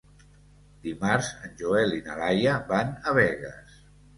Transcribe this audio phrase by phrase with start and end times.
[0.87, 3.81] Dimarts en Joel i na Laia van a Begues.